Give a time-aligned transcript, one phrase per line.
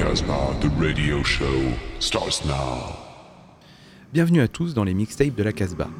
[0.00, 1.44] Casbah, the radio show
[1.98, 2.96] starts now.
[4.14, 5.90] Bienvenue à tous dans les mixtapes de la Casbah.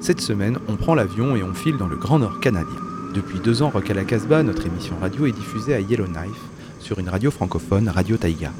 [0.00, 2.80] Cette semaine, on prend l'avion et on file dans le Grand Nord canadien.
[3.12, 6.40] Depuis deux ans, Rock à la Casbah, notre émission radio est diffusée à Yellowknife
[6.80, 8.52] sur une radio francophone, Radio Taïga.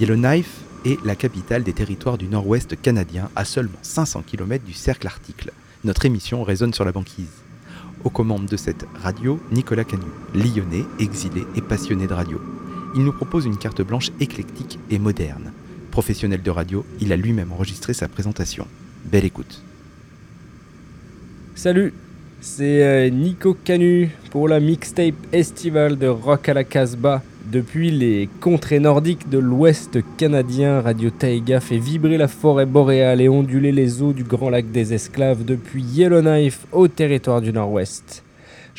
[0.00, 0.52] Yellowknife
[0.84, 5.50] est la capitale des territoires du nord-ouest canadien, à seulement 500 km du cercle article.
[5.82, 7.32] Notre émission résonne sur la banquise.
[8.04, 10.02] Aux commandes de cette radio, Nicolas Canu,
[10.34, 12.38] lyonnais, exilé et passionné de radio.
[12.94, 15.52] Il nous propose une carte blanche éclectique et moderne.
[15.92, 18.66] Professionnel de radio, il a lui-même enregistré sa présentation.
[19.04, 19.62] Belle écoute.
[21.54, 21.92] Salut,
[22.40, 27.22] c'est euh, Nico Canu pour la mixtape estivale de Rock à la Casbah.
[27.44, 33.28] Depuis les contrées nordiques de l'ouest canadien, Radio Taïga fait vibrer la forêt boréale et
[33.28, 38.24] onduler les eaux du grand lac des esclaves depuis Yellowknife au territoire du nord-ouest.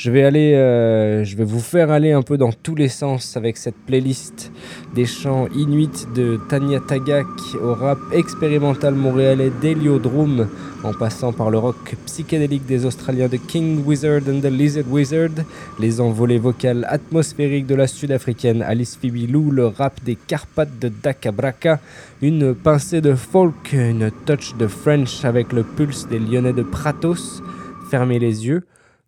[0.03, 3.38] Je vais aller, euh, je vais vous faire aller un peu dans tous les sens
[3.38, 4.52] avec cette playlist
[4.95, 7.27] des chants inuits de Tanya Tagak
[7.61, 10.47] au rap expérimental montréalais d'Heliodrome,
[10.83, 15.45] en passant par le rock psychédélique des Australiens de King Wizard and the Lizard Wizard,
[15.79, 21.79] les envolées vocales atmosphériques de la sud-africaine Alice Lou, le rap des Carpates de Dakabraka,
[22.23, 27.44] une pincée de folk, une touch de French avec le pulse des Lyonnais de Pratos.
[27.91, 28.63] Fermez les yeux,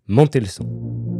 [0.07, 1.12] montez le son.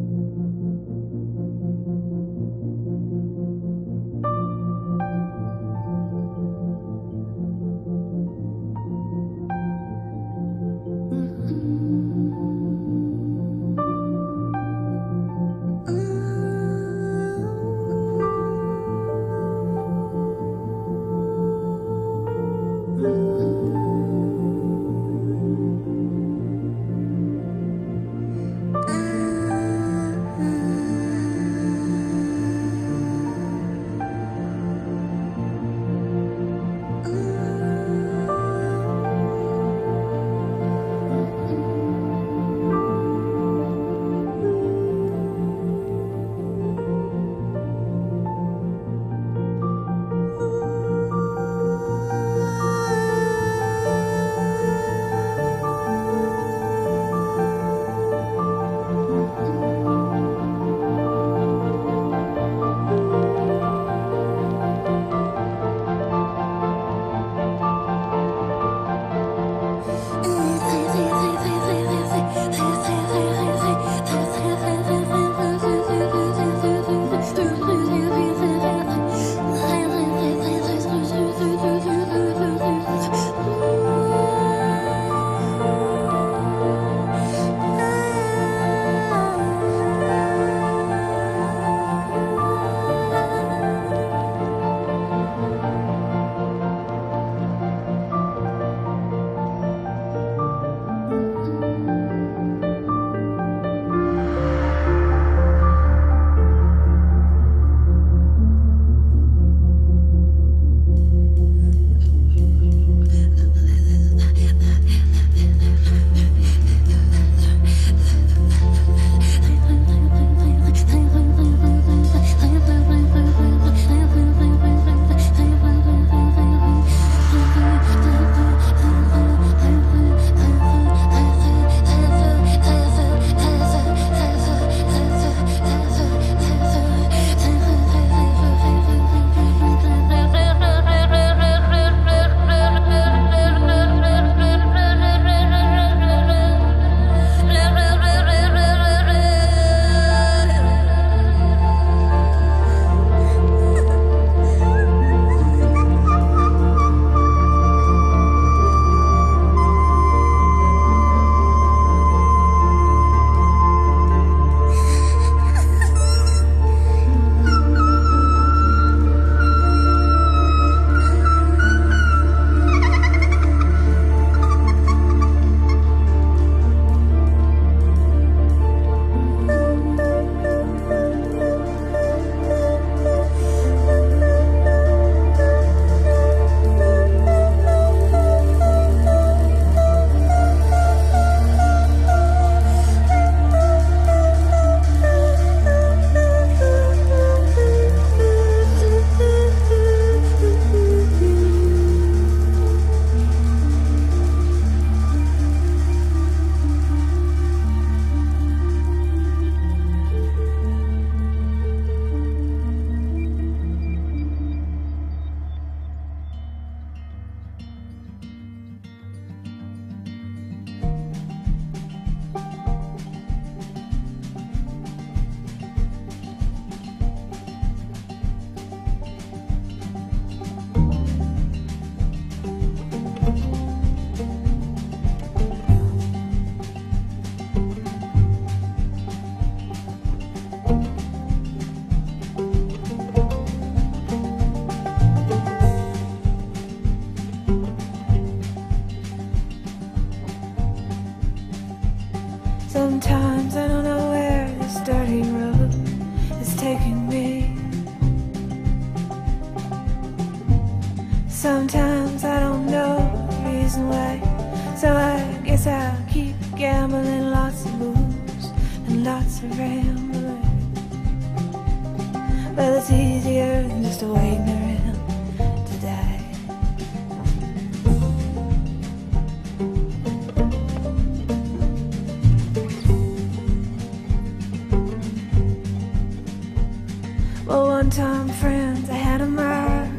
[287.45, 289.91] Well, one time, friends, I had a mile.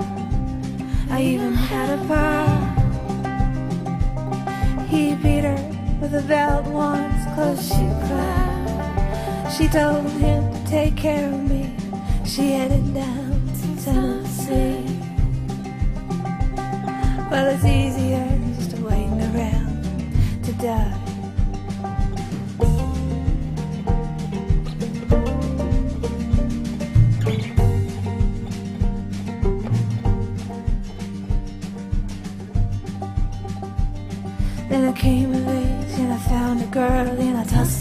[1.11, 2.71] I even had a pie.
[4.89, 5.59] He beat her
[6.01, 9.51] with a belt once, cause she cried.
[9.57, 11.77] She told him to take care of me.
[12.25, 14.87] She headed down to Tennessee.
[17.31, 18.27] Well, it's easier
[18.57, 19.85] just waiting around
[20.45, 21.04] to die.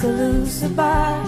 [0.06, 1.26] A bar.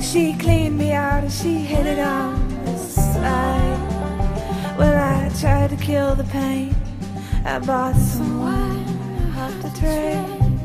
[0.00, 3.78] She cleaned me out and she hit it on the slide.
[4.76, 6.74] Well, I tried to kill the pain.
[7.44, 10.58] I bought some wine off the train.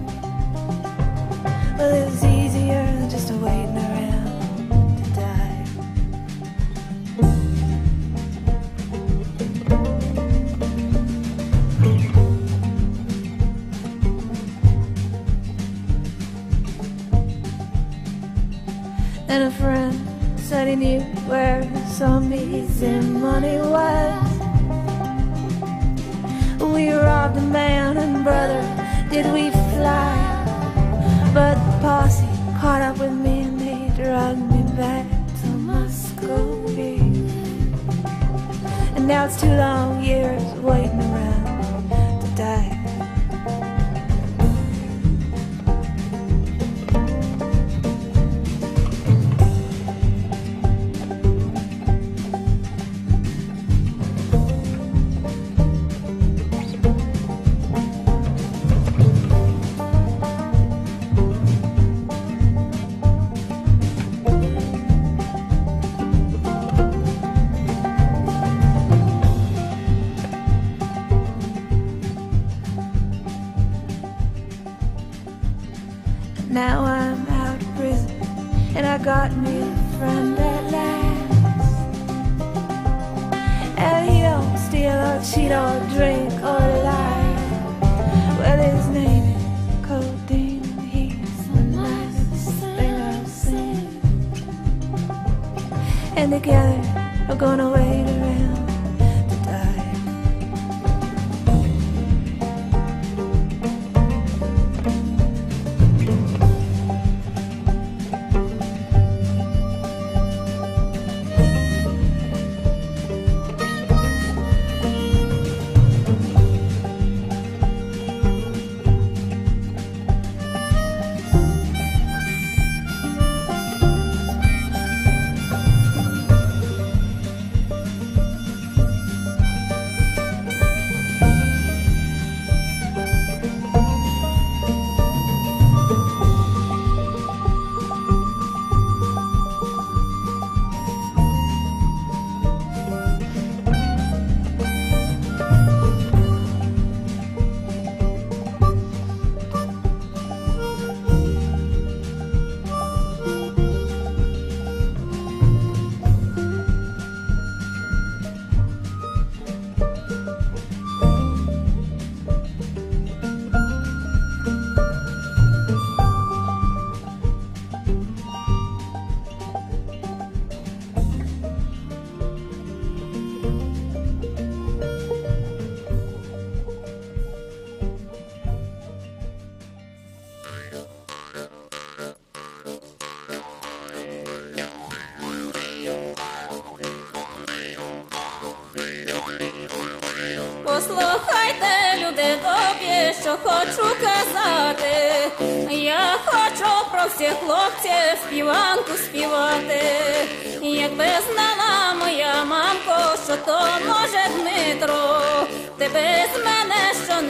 [1.78, 3.91] Well, it was easier than just waiting
[21.32, 24.32] where some easy money was.
[26.60, 28.62] We robbed a man and brother,
[29.10, 30.14] did we fly?
[31.34, 32.28] But the posse
[32.60, 35.06] caught up with me and they dragged me back
[35.42, 36.98] to Muscovy.
[38.96, 41.11] And now it's two long years waiting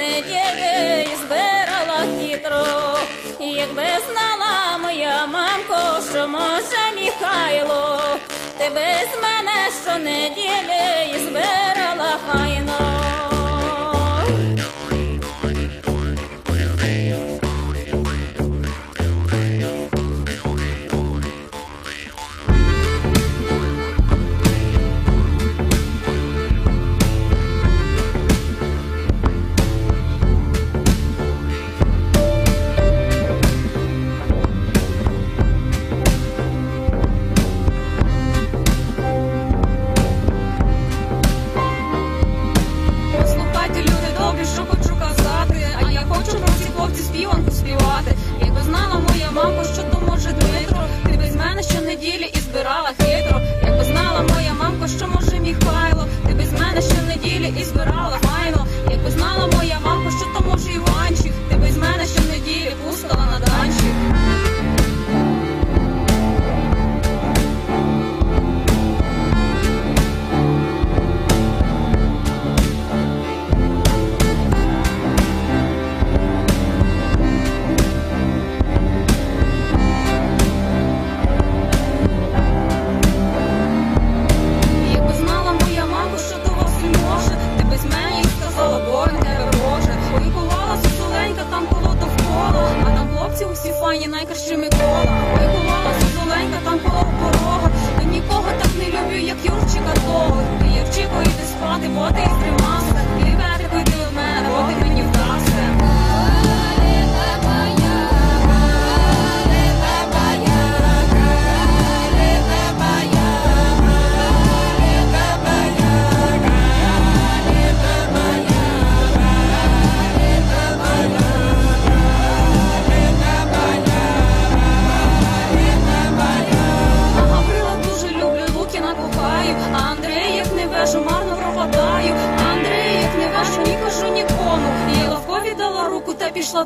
[0.01, 2.98] мене щонеділі збирала хитро.
[3.39, 8.01] Якби знала моя мамко, що може Михайло,
[8.58, 12.90] ти без мене щонеділі збирала хайно.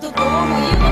[0.05, 0.84] oh domo e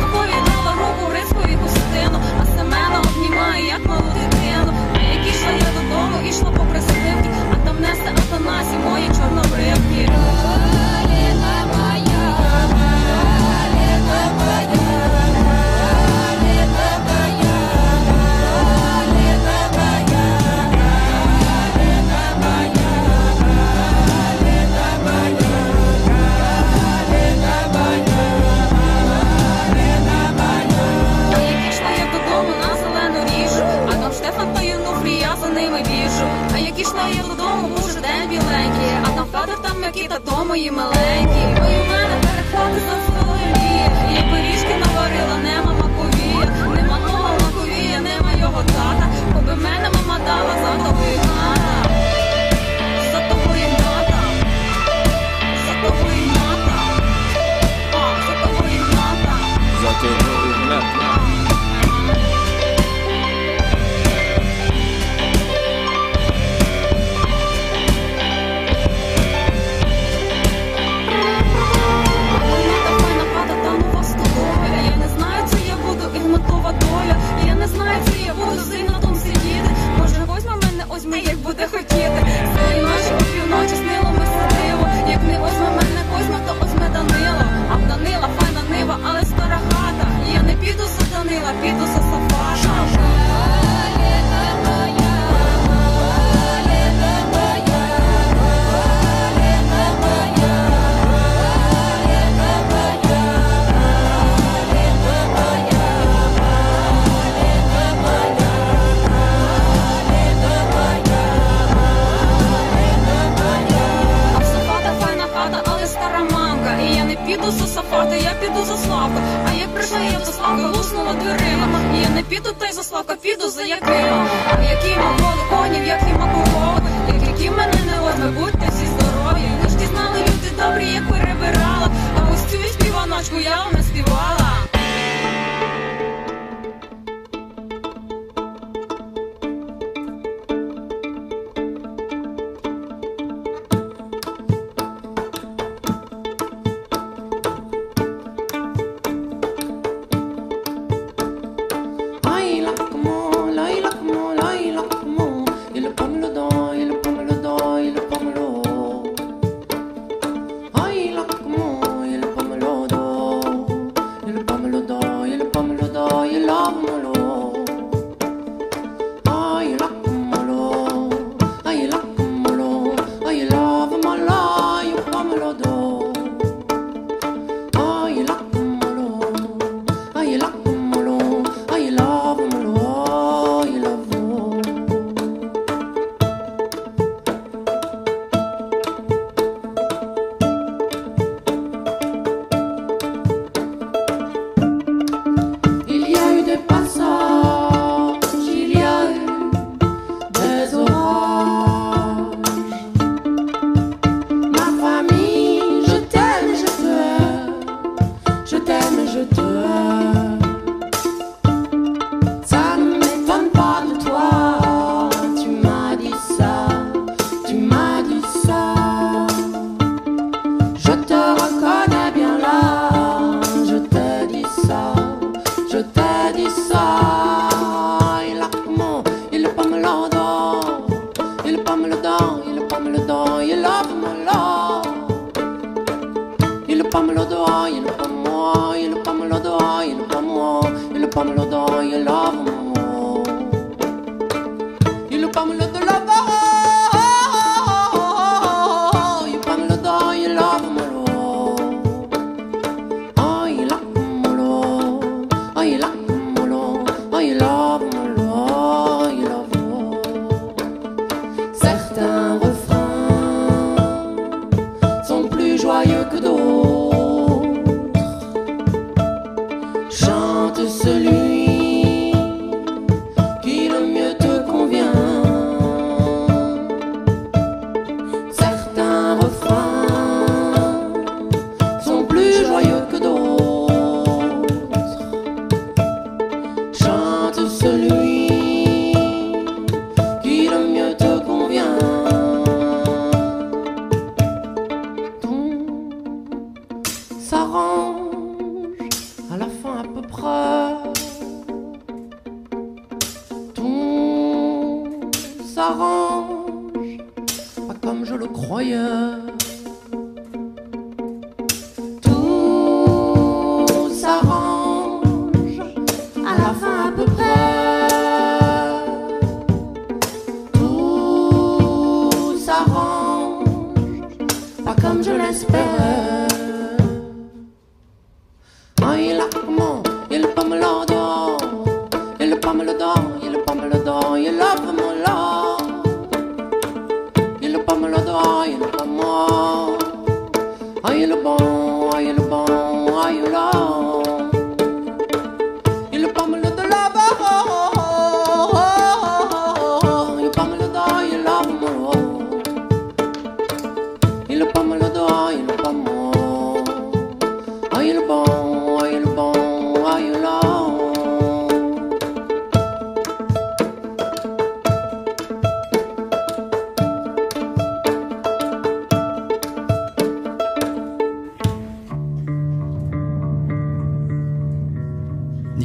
[270.69, 271.02] Chante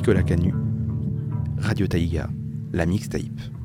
[0.08, 0.54] Nicolas Canu,
[1.58, 2.30] Radio Taïga,
[2.72, 3.57] la mixtape.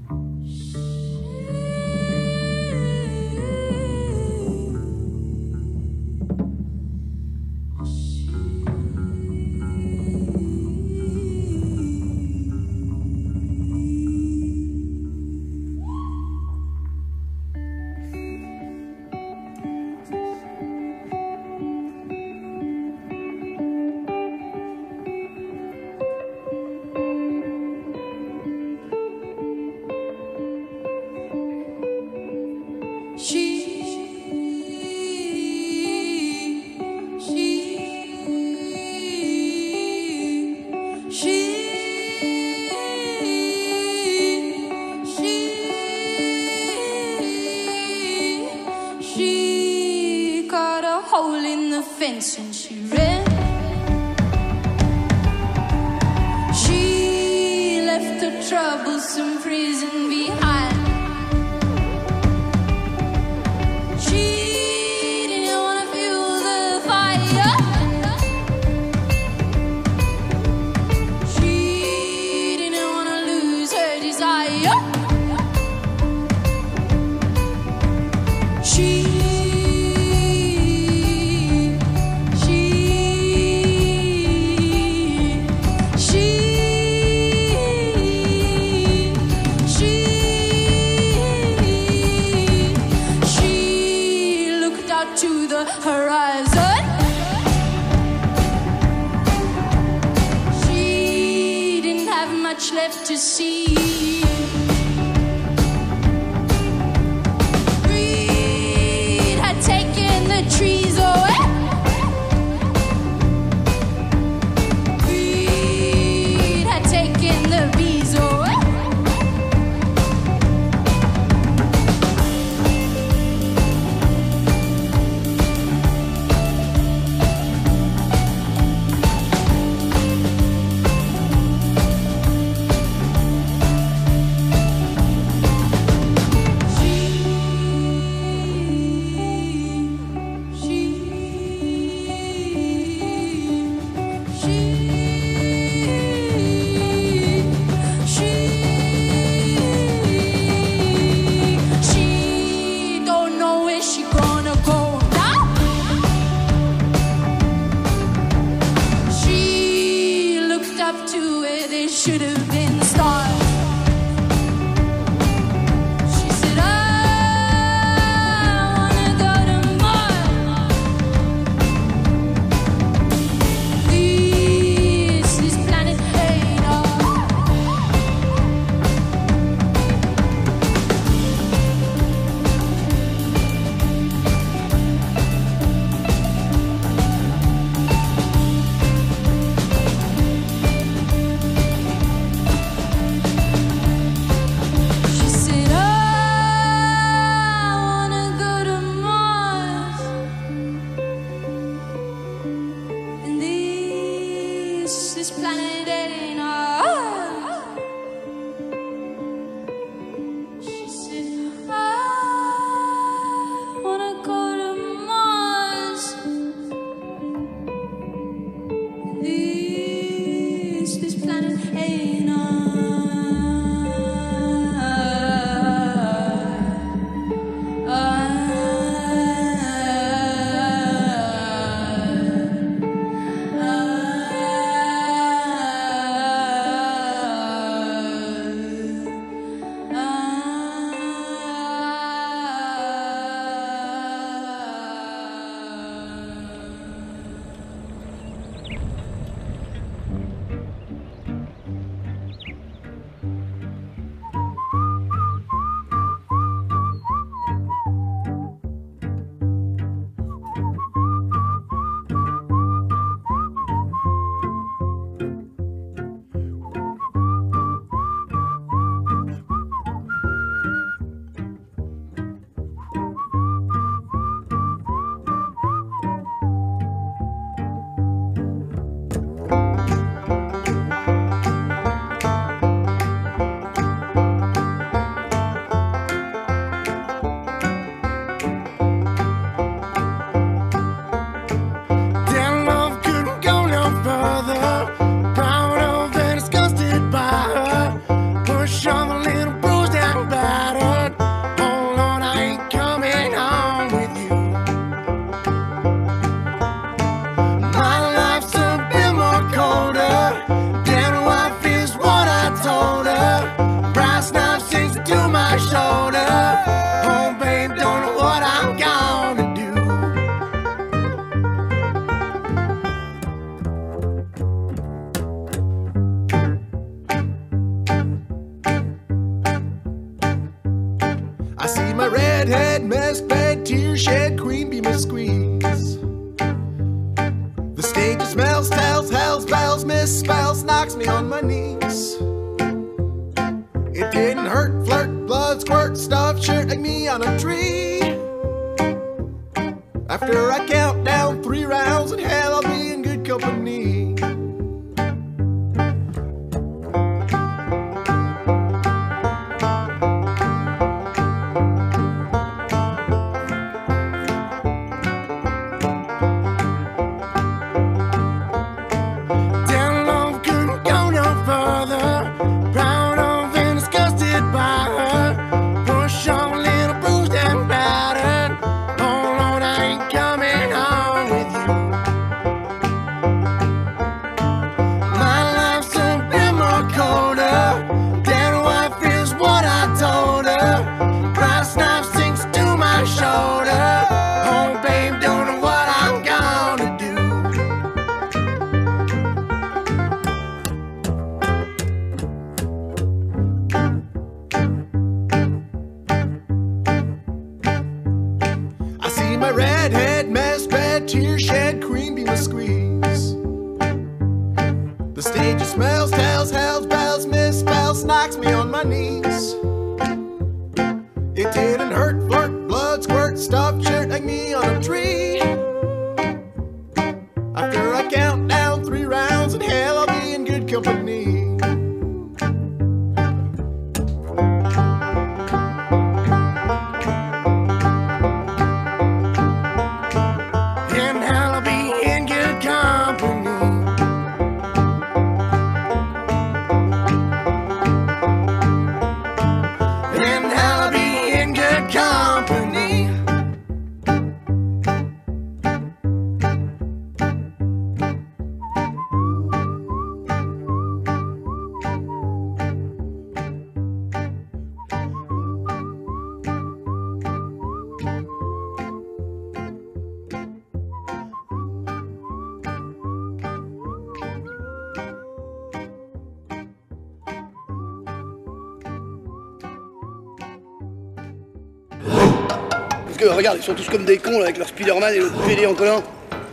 [483.30, 486.04] regarde, ils sont tous comme des cons avec leur Spider-Man et le PD en collant.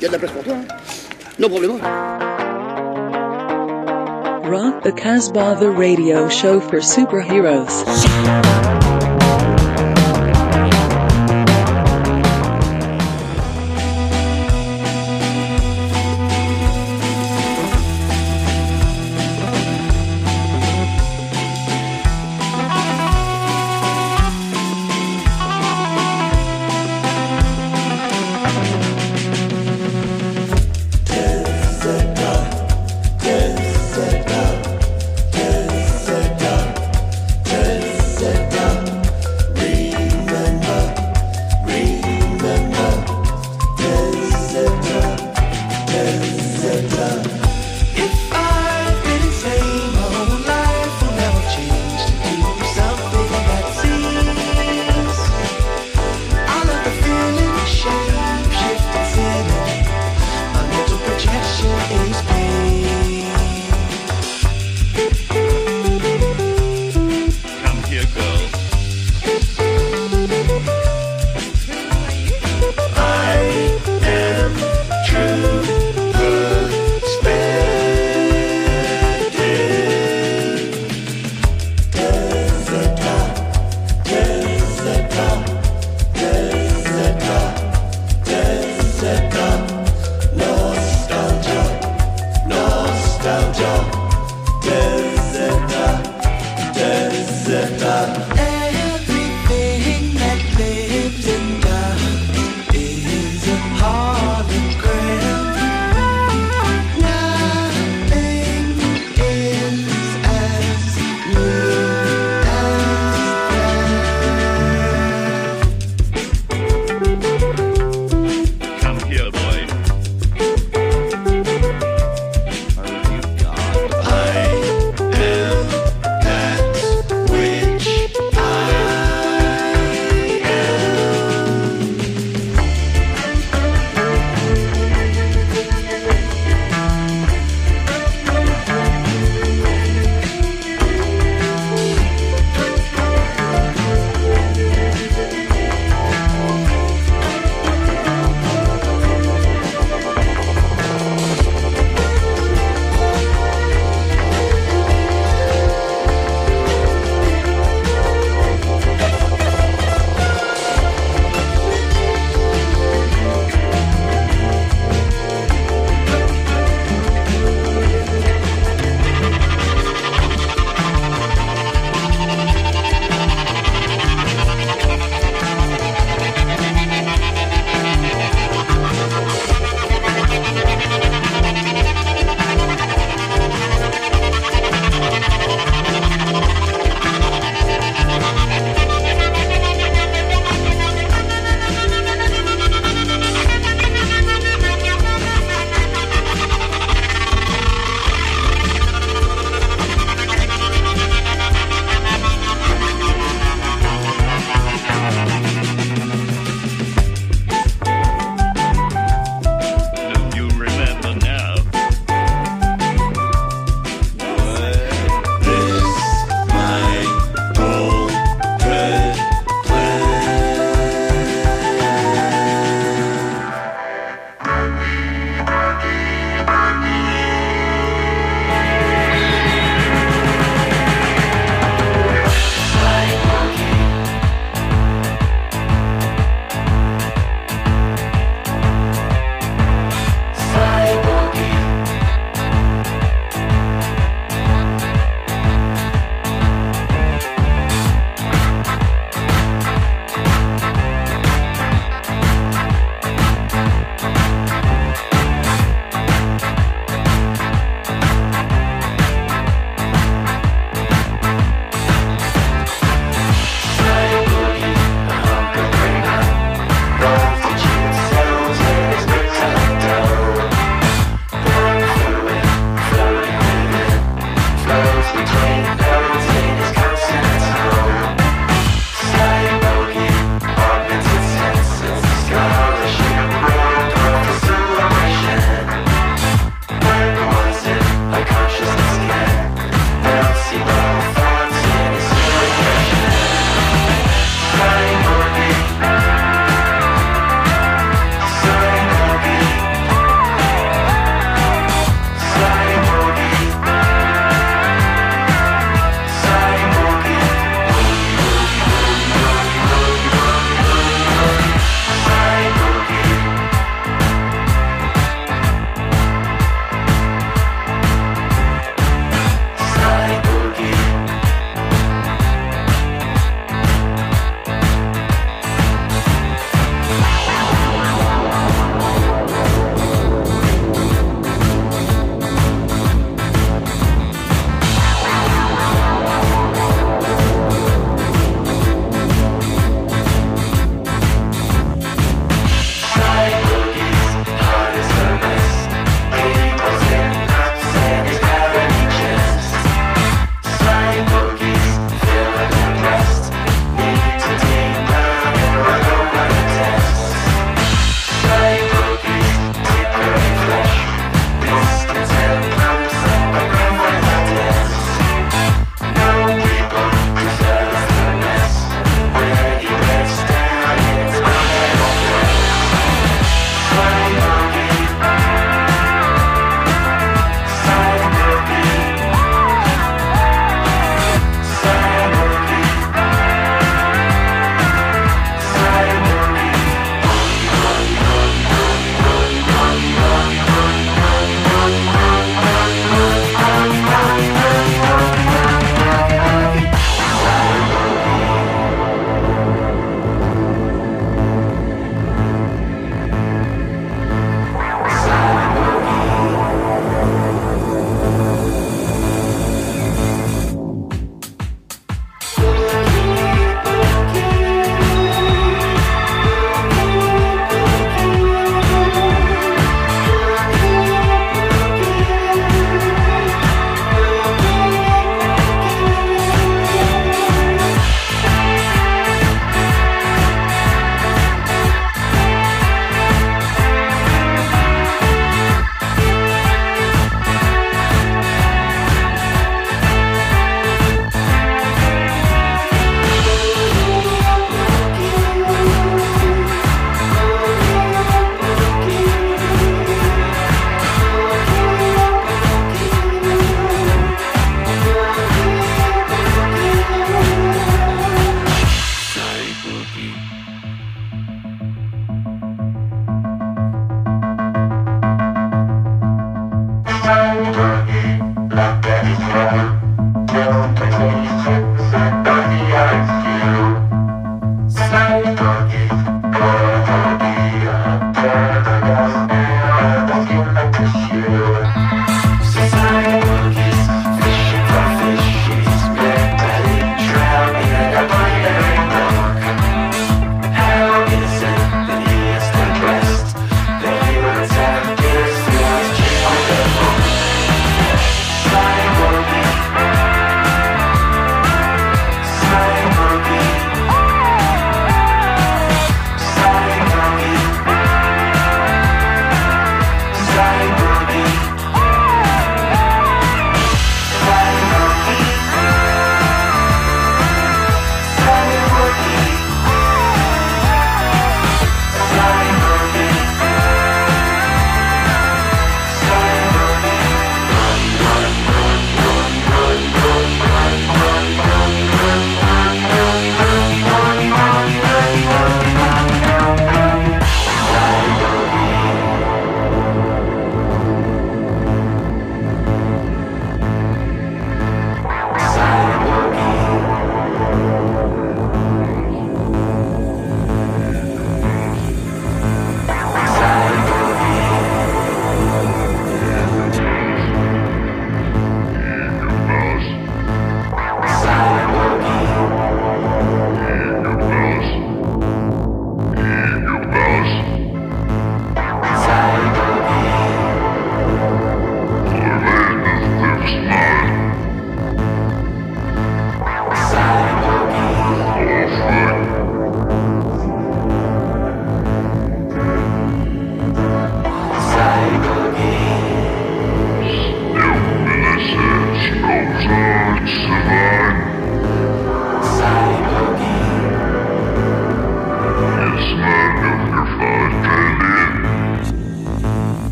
[0.00, 0.54] Il y a de la place pour toi.
[0.54, 0.74] Hein.
[1.38, 1.78] No problème.
[4.50, 8.91] Rock the Casbah, the radio show for superheroes.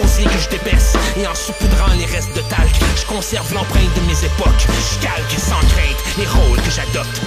[0.00, 4.66] que je Et en saupoudrant les restes de talc Je conserve l'empreinte de mes époques.
[4.66, 7.20] Je calque sans crainte les rôles que j'adopte.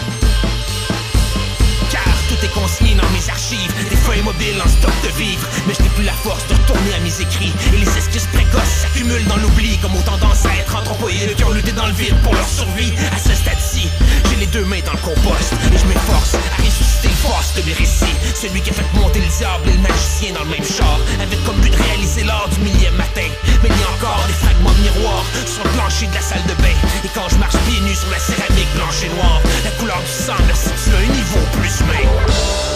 [1.90, 3.74] Car tout est consigné dans mes archives.
[3.90, 6.94] Des feuilles mobiles en stock de vivre Mais je n'ai plus la force de retourner
[6.96, 7.54] à mes écrits.
[7.74, 11.88] Et les esquisses précoces s'accumulent dans l'oubli Comme autant d'ancêtres anthropoïdes qui ont lutté dans
[11.88, 12.94] le vide pour leur survie.
[13.16, 13.88] À ce stade-ci,
[14.30, 15.54] j'ai les deux mains dans le compost.
[15.74, 16.97] Et je m'efforce à ressusciter
[17.28, 17.48] force.
[18.36, 21.44] Celui qui a fait monter le diable et le magicien dans le même char, avec
[21.44, 23.28] comme but de réaliser l'or du millième matin.
[23.64, 26.46] Mais il y a encore des fragments de miroir sur le plancher de la salle
[26.48, 26.78] de bain.
[27.04, 30.12] Et quand je marche pieds nus sur la céramique blanche et noire, la couleur du
[30.12, 32.67] sang, me tu as un niveau plus humain.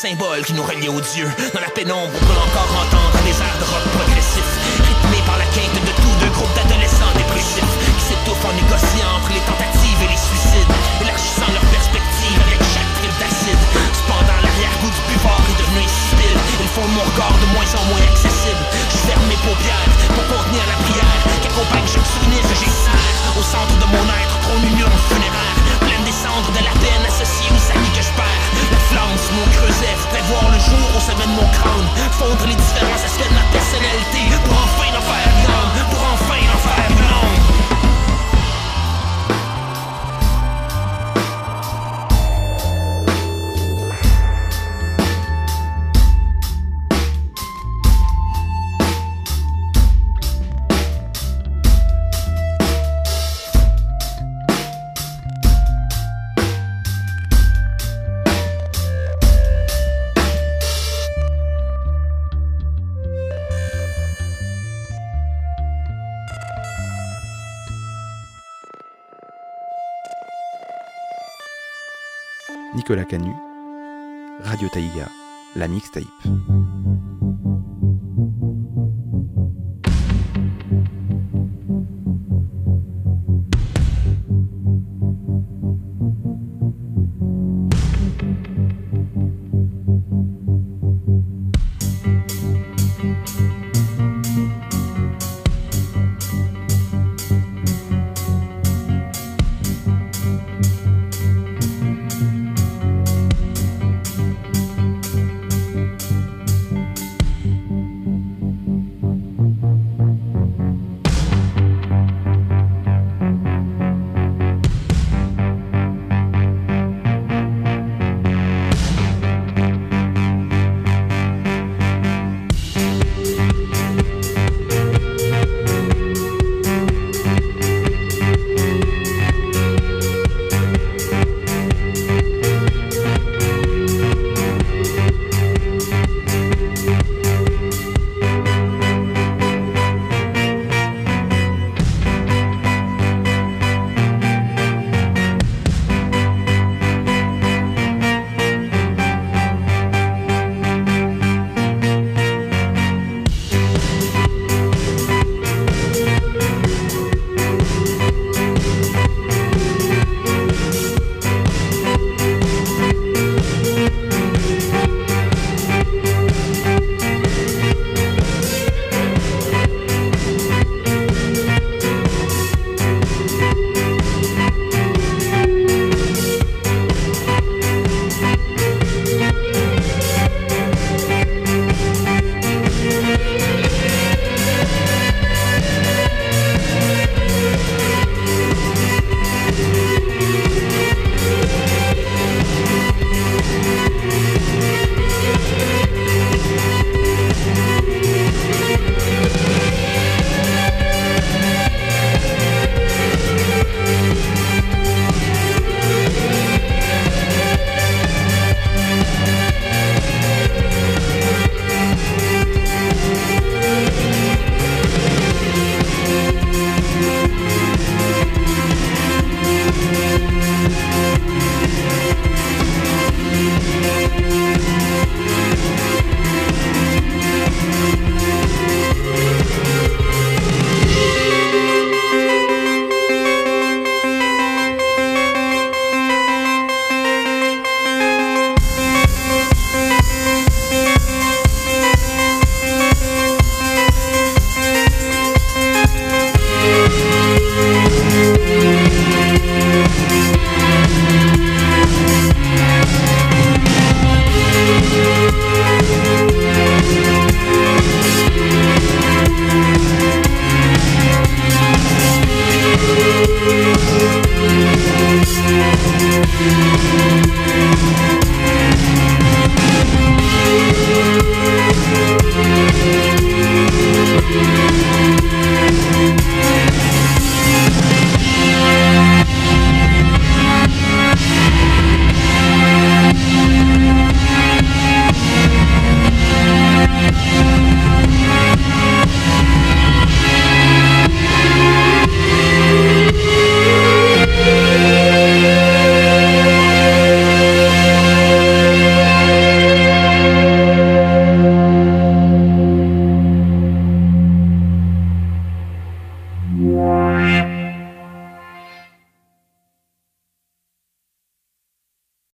[0.00, 1.28] symbole qui nous reliait aux dieux.
[1.52, 2.79] Dans la pénombre, on peut encore
[72.90, 73.36] la.
[74.42, 75.08] Radio Taïga,
[75.54, 77.29] la mixtape.